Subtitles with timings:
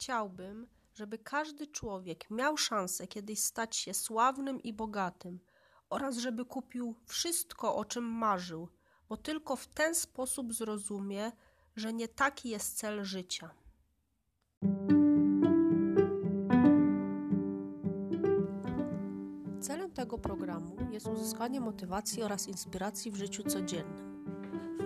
[0.00, 5.40] chciałbym, żeby każdy człowiek miał szansę kiedyś stać się sławnym i bogatym
[5.90, 8.68] oraz żeby kupił wszystko, o czym marzył,
[9.08, 11.32] bo tylko w ten sposób zrozumie,
[11.76, 13.50] że nie taki jest cel życia.
[19.60, 24.24] Celem tego programu jest uzyskanie motywacji oraz inspiracji w życiu codziennym.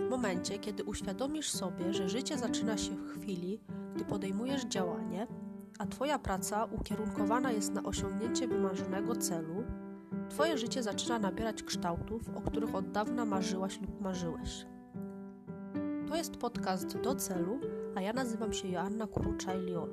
[0.07, 3.61] W momencie, kiedy uświadomisz sobie, że życie zaczyna się w chwili,
[3.95, 5.27] gdy podejmujesz działanie,
[5.79, 9.64] a Twoja praca ukierunkowana jest na osiągnięcie wymarzonego celu,
[10.31, 14.67] Twoje życie zaczyna nabierać kształtów, o których od dawna marzyłaś lub marzyłeś.
[16.09, 17.61] To jest podcast do celu,
[17.95, 19.91] a ja nazywam się Joanna Kuruczaj-Liol.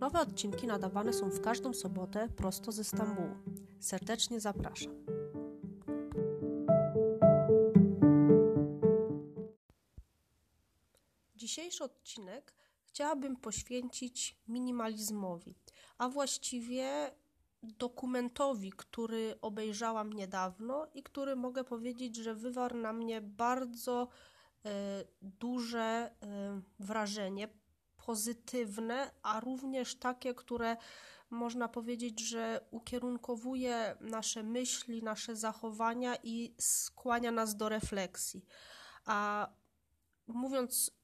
[0.00, 3.34] Nowe odcinki nadawane są w każdą sobotę prosto ze Stambułu.
[3.80, 4.92] Serdecznie zapraszam.
[11.36, 12.54] Dzisiejszy odcinek
[12.96, 15.54] chciałabym poświęcić minimalizmowi,
[15.98, 17.10] a właściwie
[17.62, 24.08] dokumentowi, który obejrzałam niedawno i który mogę powiedzieć, że wywarł na mnie bardzo
[24.64, 26.10] e, duże e,
[26.78, 27.48] wrażenie,
[28.06, 30.76] pozytywne, a również takie, które
[31.30, 38.44] można powiedzieć, że ukierunkowuje nasze myśli, nasze zachowania i skłania nas do refleksji.
[39.04, 39.48] A
[40.26, 40.96] mówiąc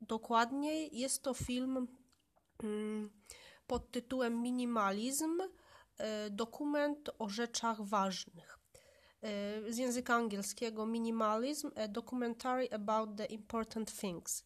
[0.00, 1.88] dokładniej, jest to film
[2.62, 3.10] mm,
[3.66, 5.40] pod tytułem Minimalizm
[5.98, 8.58] e, dokument o rzeczach ważnych.
[9.22, 14.44] E, z języka angielskiego minimalism, a documentary about the important things.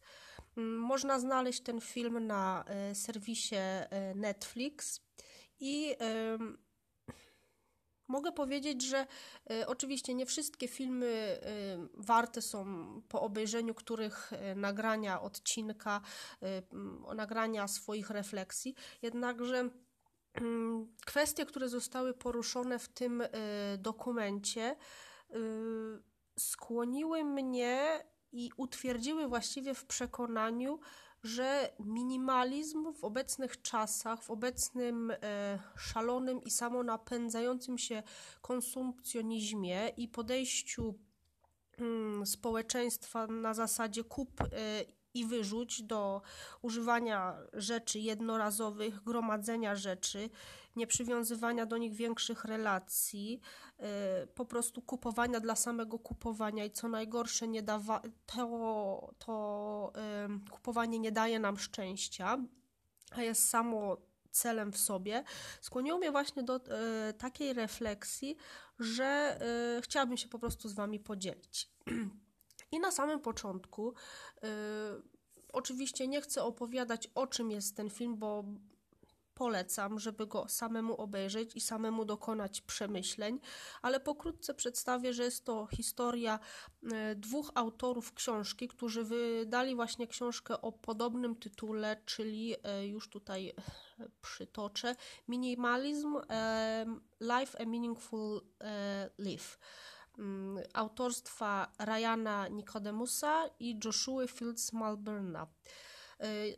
[0.57, 3.55] Mm, można znaleźć ten film na e, serwisie
[4.15, 5.01] Netflix
[5.59, 5.95] i
[8.11, 9.07] Mogę powiedzieć, że
[9.51, 12.65] y, oczywiście nie wszystkie filmy y, warte są
[13.09, 16.01] po obejrzeniu których y, nagrania odcinka,
[17.15, 19.69] nagrania swoich refleksji, jednakże
[20.33, 23.23] mm, kwestie, które zostały poruszone w tym
[23.77, 24.75] dokumencie,
[26.39, 30.79] skłoniły mnie i utwierdziły właściwie w przekonaniu,
[31.23, 38.03] że minimalizm w obecnych czasach, w obecnym e, szalonym i samonapędzającym się
[38.41, 40.99] konsumpcjonizmie i podejściu
[41.77, 44.47] mm, społeczeństwa na zasadzie kup e,
[45.13, 46.21] i wyrzuć do
[46.61, 50.29] używania rzeczy jednorazowych, gromadzenia rzeczy,
[50.75, 53.41] nie przywiązywania do nich większych relacji,
[53.79, 53.85] yy,
[54.35, 59.93] po prostu kupowania dla samego kupowania i co najgorsze, nie dawa, to, to
[60.29, 62.37] yy, kupowanie nie daje nam szczęścia,
[63.11, 63.97] a jest samo
[64.31, 65.23] celem w sobie,
[65.61, 68.37] skłoniło mnie właśnie do y, takiej refleksji,
[68.79, 69.39] że
[69.77, 71.69] y, chciałabym się po prostu z Wami podzielić.
[72.71, 74.47] I na samym początku, y,
[75.53, 78.43] oczywiście nie chcę opowiadać o czym jest ten film, bo
[79.33, 83.39] polecam, żeby go samemu obejrzeć i samemu dokonać przemyśleń,
[83.81, 86.39] ale pokrótce przedstawię, że jest to historia
[86.83, 93.53] y, dwóch autorów książki, którzy wydali właśnie książkę o podobnym tytule, czyli y, już tutaj
[94.21, 94.95] przytoczę
[95.27, 96.15] Minimalism
[97.21, 98.41] Life a Meaningful
[99.17, 99.57] Life.
[100.21, 105.47] Mm, autorstwa Ryana Nicodemusa i Joshua Fields Malberna.
[106.23, 106.57] Y,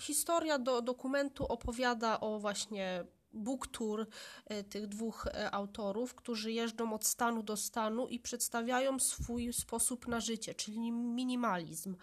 [0.00, 4.06] historia do dokumentu opowiada o właśnie book tour
[4.50, 10.08] y, tych dwóch y, autorów, którzy jeżdżą od stanu do stanu i przedstawiają swój sposób
[10.08, 11.96] na życie, czyli minimalizm.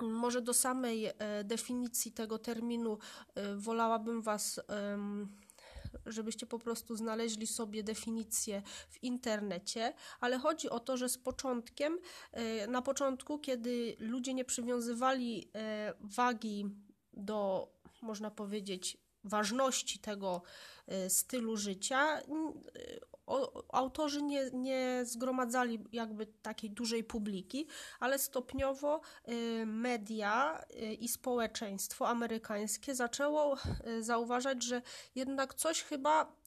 [0.00, 1.10] Może do samej
[1.44, 2.98] definicji tego terminu
[3.56, 4.60] wolałabym Was
[6.06, 11.98] żebyście po prostu znaleźli sobie definicję w internecie, ale chodzi o to, że z początkiem,
[12.32, 16.66] e, na początku, kiedy ludzie nie przywiązywali e, wagi
[17.12, 17.68] do,
[18.02, 20.42] można powiedzieć, ważności tego
[20.86, 22.20] e, stylu życia,
[23.72, 27.66] autorzy nie, nie zgromadzali jakby takiej dużej publiki,
[28.00, 33.56] ale stopniowo y, media y, i społeczeństwo amerykańskie zaczęło
[33.86, 34.82] y, zauważać, że
[35.14, 36.40] jednak coś chyba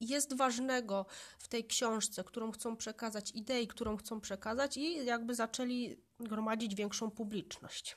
[0.00, 1.06] jest ważnego
[1.38, 7.10] w tej książce, którą chcą przekazać, idei, którą chcą przekazać, i jakby zaczęli gromadzić większą
[7.10, 7.96] publiczność.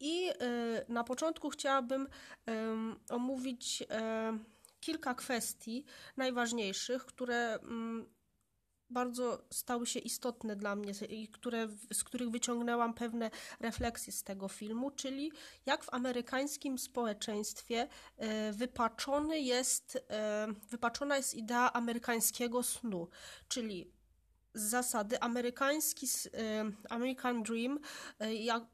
[0.00, 0.30] I
[0.88, 2.08] na początku chciałabym
[3.10, 3.84] omówić
[4.82, 5.84] kilka kwestii
[6.16, 8.06] najważniejszych, które mm,
[8.90, 13.30] bardzo stały się istotne dla mnie i które, z których wyciągnęłam pewne
[13.60, 15.32] refleksje z tego filmu, czyli
[15.66, 23.08] jak w amerykańskim społeczeństwie e, wypaczony jest, e, wypaczona jest idea amerykańskiego snu,
[23.48, 23.92] czyli
[24.54, 26.06] z zasady amerykański
[26.90, 27.78] American Dream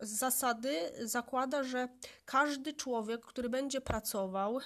[0.01, 1.89] z zasady zakłada, że
[2.25, 4.61] każdy człowiek, który będzie pracował,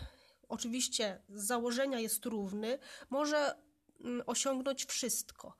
[0.52, 2.78] oczywiście z założenia jest równy,
[3.10, 3.54] może
[4.00, 5.56] mm, osiągnąć wszystko.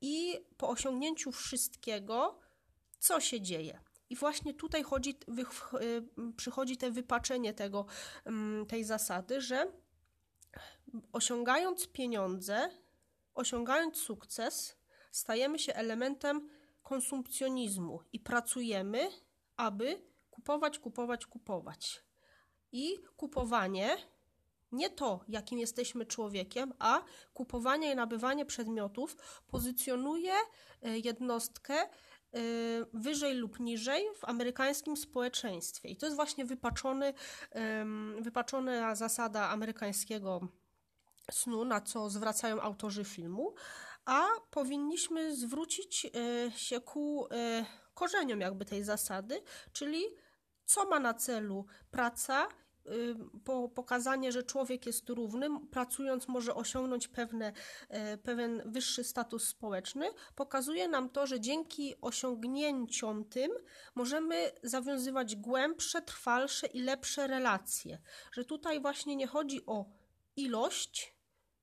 [0.00, 2.38] I po osiągnięciu wszystkiego,
[2.98, 3.80] co się dzieje?
[4.10, 5.44] I właśnie tutaj chodzi, wy,
[6.36, 7.86] przychodzi te wypaczenie tego,
[8.24, 9.72] mm, tej zasady, że
[11.12, 12.70] osiągając pieniądze,
[13.34, 14.76] osiągając sukces,
[15.10, 16.48] stajemy się elementem
[16.82, 19.08] konsumpcjonizmu i pracujemy,
[19.56, 22.04] aby kupować, kupować, kupować.
[22.72, 23.96] I kupowanie
[24.72, 27.02] nie to, jakim jesteśmy człowiekiem, a
[27.34, 29.16] kupowanie i nabywanie przedmiotów
[29.46, 30.32] pozycjonuje
[30.82, 31.88] e, jednostkę e,
[32.92, 35.88] wyżej lub niżej w amerykańskim społeczeństwie.
[35.88, 37.14] I to jest właśnie wypaczony,
[38.20, 40.40] wypaczona zasada amerykańskiego
[41.30, 43.54] snu, na co zwracają autorzy filmu,
[44.04, 47.28] a powinniśmy zwrócić e, się ku
[47.94, 49.42] korzeniom jakby tej zasady,
[49.72, 50.04] czyli
[50.64, 52.48] co ma na celu praca
[53.44, 57.52] po, pokazanie, że człowiek jest równy, pracując może osiągnąć pewne,
[57.88, 63.52] e, pewien wyższy status społeczny, pokazuje nam to, że dzięki osiągnięciom tym
[63.94, 67.98] możemy zawiązywać głębsze, trwalsze i lepsze relacje.
[68.32, 69.84] Że tutaj właśnie nie chodzi o
[70.36, 71.14] ilość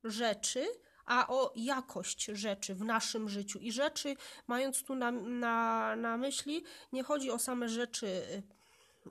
[0.04, 0.68] rzeczy,
[1.06, 3.60] a o jakość rzeczy w naszym życiu.
[3.60, 4.16] I rzeczy,
[4.48, 8.24] mając tu na, na, na myśli, nie chodzi o same rzeczy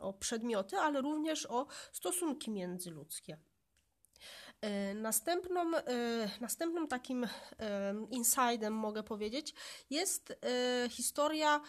[0.00, 3.38] o przedmioty, ale również o stosunki międzyludzkie.
[4.64, 5.82] E, następną, e,
[6.40, 7.28] następnym takim e,
[8.10, 9.54] insidem, mogę powiedzieć,
[9.90, 10.36] jest
[10.90, 11.60] historia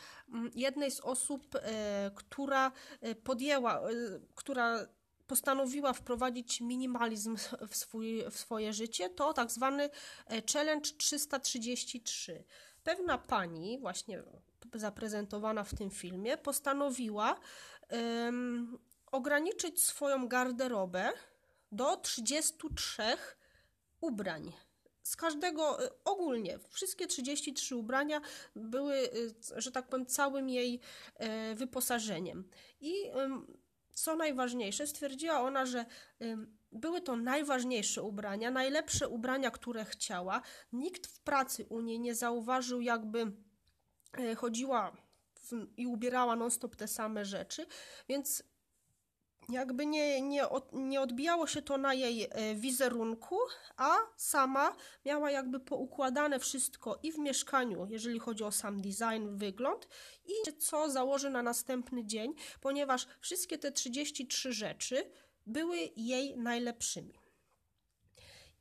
[0.56, 1.58] jednej z osób,
[2.16, 2.72] która
[3.24, 3.82] podjęła,
[4.36, 4.88] która
[5.28, 7.38] postanowiła wprowadzić minimalizm
[7.70, 9.10] w, swój, w swoje życie.
[9.10, 9.90] To tak zwany
[10.54, 12.44] Challenge 333.
[12.86, 14.24] Pewna pani, właśnie
[14.74, 17.40] zaprezentowana w tym filmie, postanowiła
[17.92, 18.78] um,
[19.12, 21.12] ograniczyć swoją garderobę
[21.72, 23.04] do 33
[24.02, 24.52] ubrań.
[25.04, 28.22] Z każdego, e, ogólnie, wszystkie 33 ubrania
[28.56, 30.80] były, e, że tak powiem, całym jej
[31.16, 32.50] e, wyposażeniem.
[32.80, 32.94] I
[33.92, 35.86] co najważniejsze, stwierdziła ona, że
[36.76, 40.42] były to najważniejsze ubrania, najlepsze ubrania, które chciała.
[40.74, 43.32] Nikt w pracy u niej nie zauważył, jakby
[44.38, 44.92] chodziła
[45.78, 47.66] i ubierała non-stop te same rzeczy,
[48.10, 48.44] więc
[49.50, 50.44] jakby nie, nie,
[50.74, 53.38] nie odbijało się to na jej e, wizerunku,
[53.78, 54.76] a sama
[55.06, 59.88] miała jakby poukładane wszystko i w mieszkaniu, jeżeli chodzi o sam design, wygląd
[60.26, 65.12] i co założy na następny dzień, ponieważ wszystkie te 33 rzeczy
[65.46, 67.14] były jej najlepszymi.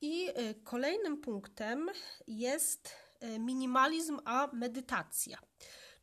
[0.01, 1.91] I e, kolejnym punktem
[2.27, 2.91] jest
[3.21, 5.39] e, minimalizm a medytacja,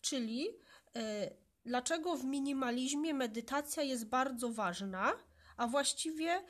[0.01, 0.47] czyli
[0.95, 1.31] E,
[1.65, 5.13] dlaczego w minimalizmie medytacja jest bardzo ważna,
[5.57, 6.41] a właściwie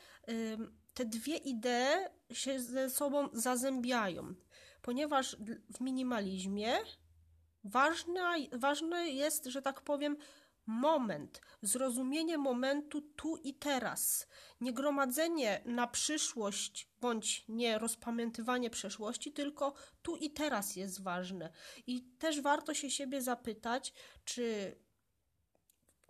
[0.94, 4.34] te dwie idee się ze sobą zazębiają,
[4.82, 5.36] ponieważ
[5.74, 6.78] w minimalizmie
[7.64, 10.16] ważna, ważny jest, że tak powiem,
[10.66, 14.28] moment, zrozumienie momentu tu i teraz,
[14.60, 21.52] nie gromadzenie na przyszłość bądź nie rozpamiętywanie przeszłości, tylko tu i teraz jest ważne.
[21.86, 23.92] I też warto się siebie zapytać,
[24.24, 24.76] czy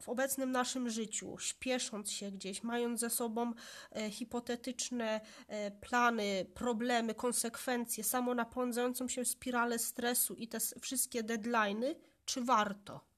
[0.03, 3.53] w obecnym naszym życiu, śpiesząc się gdzieś, mając ze sobą
[3.93, 11.97] e, hipotetyczne e, plany, problemy, konsekwencje, samo napędzającą się spiralę stresu i te wszystkie deadlines,
[12.25, 13.12] czy warto?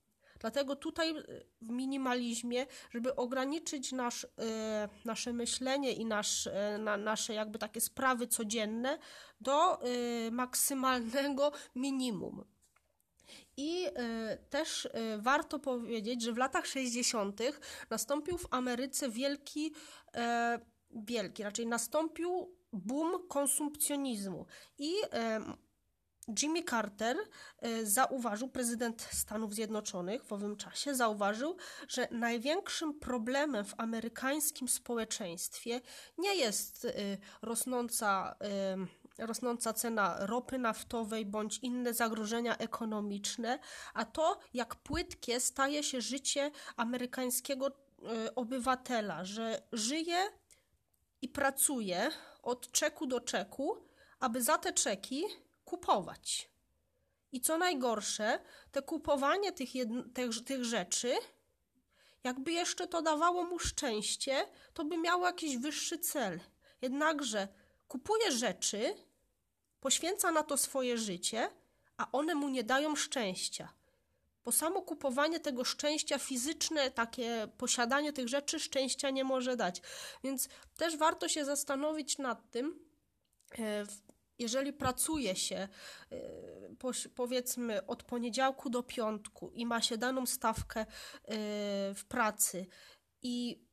[0.45, 1.23] Dlatego tutaj e,
[1.63, 7.81] w minimalizmie, żeby ograniczyć nasz, e, nasze myślenie i nasz, e, na, nasze jakby takie
[7.81, 8.99] sprawy codzienne
[9.41, 9.79] do
[10.31, 12.45] maksymalnego minimum.
[13.57, 13.87] I
[14.51, 17.41] też warto powiedzieć, że w latach 60.
[17.91, 19.75] nastąpił w Ameryce wielki,
[20.91, 24.47] wielki, raczej nastąpił boom konsumpcjonizmu.
[24.79, 24.93] I
[26.43, 27.17] Jimmy Carter
[27.59, 31.57] e, zauważył, prezydent Stanów Zjednoczonych w owym czasie zauważył,
[31.89, 35.81] że największym problemem w amerykańskim społeczeństwie
[36.19, 36.91] nie jest e,
[37.43, 38.37] rosnąca,
[39.19, 43.59] e, rosnąca cena ropy naftowej bądź inne zagrożenia ekonomiczne,
[43.95, 47.71] a to, jak płytkie staje się życie amerykańskiego
[48.37, 50.29] obywatela, że żyje
[51.23, 52.11] i pracuje
[52.43, 53.77] od czeku do czeku,
[54.21, 55.25] aby za te czeki
[55.75, 56.51] kupować.
[57.33, 58.39] I co najgorsze,
[58.73, 59.71] te kupowanie tych,
[60.15, 61.15] tych, tych rzeczy,
[62.25, 66.41] jakby jeszcze to dawało mu szczęście, to by miało jakiś wyższy cel.
[66.83, 67.49] Jednakże
[67.89, 68.95] kupuje rzeczy,
[69.81, 71.51] poświęca na to swoje życie,
[71.97, 73.73] a one mu nie dają szczęścia.
[74.45, 79.83] Bo samo kupowanie tego szczęścia fizyczne, takie posiadanie tych rzeczy szczęścia nie może dać.
[80.25, 82.79] Więc też warto się zastanowić nad tym,
[83.59, 83.85] e,
[84.39, 90.87] jeżeli pracuje się e, powiedzmy od poniedziałku do piątku i ma się daną stawkę e,
[91.95, 92.67] w pracy
[93.23, 93.65] i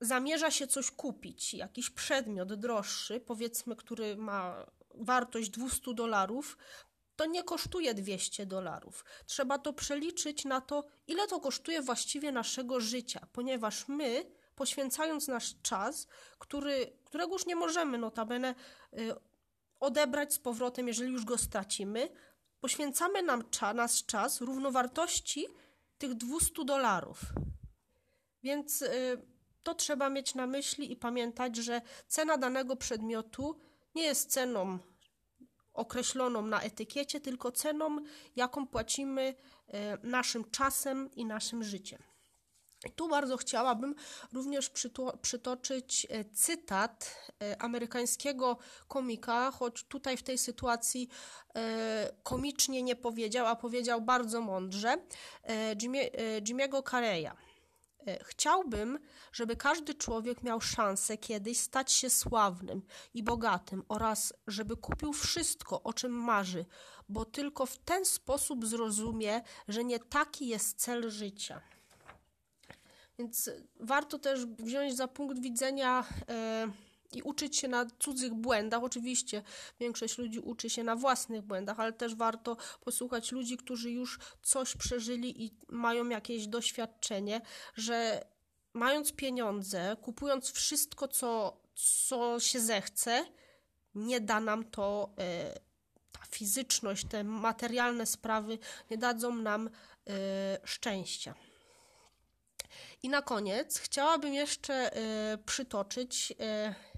[0.00, 6.58] zamierza się coś kupić, jakiś przedmiot droższy, powiedzmy, który ma wartość 200 dolarów,
[7.16, 9.04] to nie kosztuje 200 dolarów.
[9.26, 14.24] Trzeba to przeliczyć na to, ile to kosztuje właściwie naszego życia, ponieważ my,
[14.54, 16.06] poświęcając nasz czas,
[16.38, 18.54] który, którego już nie możemy notabene
[18.98, 19.14] y,
[19.80, 22.08] odebrać z powrotem, jeżeli już go stracimy,
[22.60, 23.44] poświęcamy nam
[23.74, 25.46] nasz czas równowartości
[25.98, 27.20] tych 200 dolarów.
[28.42, 28.88] Więc y,
[29.62, 33.60] to trzeba mieć na myśli i pamiętać, że cena danego przedmiotu
[33.94, 34.78] nie jest ceną
[35.72, 37.96] określoną na etykiecie, tylko ceną,
[38.36, 39.34] jaką płacimy
[39.68, 42.02] e, naszym czasem i naszym życiem.
[42.96, 43.94] Tu bardzo chciałabym
[44.32, 44.70] również
[45.22, 48.58] przytoczyć e, cytat e, amerykańskiego
[48.88, 51.08] komika, choć tutaj w tej sytuacji
[52.22, 54.96] komicznie nie powiedział, a powiedział bardzo mądrze,
[55.82, 56.10] Jimmy,
[56.42, 56.82] Jimmy'ego.
[58.08, 58.98] E, chciałbym,
[59.32, 62.82] żeby każdy człowiek miał szansę kiedyś stać się sławnym
[63.14, 66.64] i bogatym oraz żeby kupił wszystko, o czym marzy,
[67.08, 71.60] bo tylko w ten sposób zrozumie, że nie taki jest cel życia.
[73.18, 76.04] Więc warto też wziąć za punkt widzenia.
[76.28, 76.68] E,
[77.12, 78.82] i uczyć się na cudzych błędach.
[78.84, 79.42] Oczywiście
[79.80, 84.76] większość ludzi uczy się na własnych błędach, ale też warto posłuchać ludzi, którzy już coś
[84.76, 87.40] przeżyli i mają jakieś doświadczenie,
[87.74, 88.24] że
[88.74, 93.24] mając pieniądze, kupując wszystko, co, co się zechce,
[93.94, 95.54] nie da nam to e,
[96.12, 98.58] ta fizyczność, te materialne sprawy
[98.90, 99.70] nie dadzą nam
[100.06, 101.34] e, szczęścia.
[103.02, 104.96] I na koniec chciałabym jeszcze
[105.34, 106.88] y, przytoczyć y,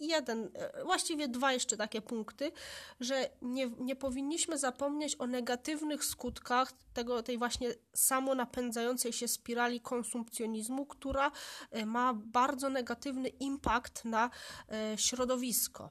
[0.00, 2.52] jeden, e, właściwie dwa jeszcze takie punkty,
[3.00, 10.86] że nie, nie powinniśmy zapomnieć o negatywnych skutkach tego, tej właśnie samonapędzającej się spirali konsumpcjonizmu,
[10.86, 11.30] która
[11.70, 14.30] e, ma bardzo negatywny impact na
[14.68, 15.90] e, środowisko.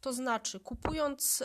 [0.00, 1.44] To znaczy, kupując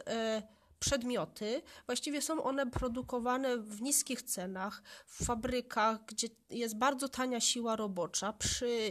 [0.85, 7.75] przedmioty, właściwie są one produkowane w niskich cenach, w fabrykach, gdzie jest bardzo tania siła
[7.75, 8.89] robocza, przy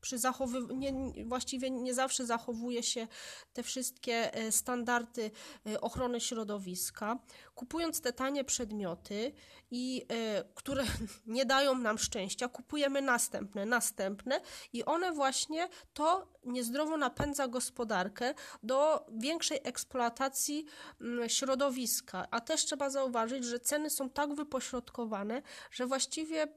[0.00, 3.06] przy zachowywaniu, właściwie nie zawsze zachowuje się
[3.52, 5.30] te wszystkie e, standardy
[5.66, 7.18] e, ochrony środowiska.
[7.54, 9.32] Kupując te tanie przedmioty,
[9.70, 10.84] i e, które
[11.26, 14.40] nie dają nam szczęścia, kupujemy następne, następne
[14.72, 20.66] i one właśnie to niezdrowo napędza gospodarkę do większej eksploatacji
[21.00, 22.26] mm, środowiska.
[22.30, 26.48] A też trzeba zauważyć, że ceny są tak wypośrodkowane, że właściwie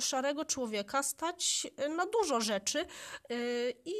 [0.00, 2.86] szarego człowieka stać e, na dużo rzeczy e,
[3.84, 3.94] i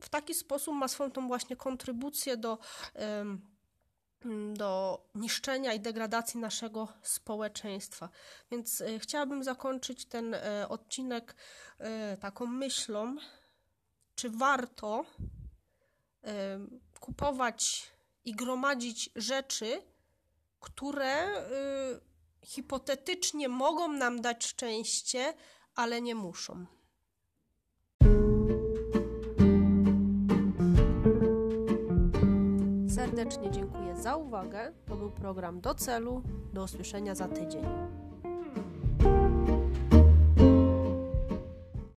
[0.00, 2.58] w taki sposób ma swoją tą właśnie kontrybucję do
[4.54, 8.08] do niszczenia i degradacji naszego społeczeństwa.
[8.50, 10.36] Więc e, chciałabym zakończyć ten
[10.68, 11.34] odcinek
[12.20, 13.16] taką myślą,
[14.14, 15.04] czy warto
[17.00, 17.92] kupować
[18.24, 19.82] i gromadzić rzeczy,
[20.60, 21.42] które
[22.44, 25.34] hipotetycznie mogą nam dać szczęście,
[25.74, 26.66] ale nie muszą.
[32.88, 34.72] Serdecznie dziękuję za uwagę.
[34.86, 36.22] To był program do celu.
[36.52, 37.64] Do usłyszenia za tydzień.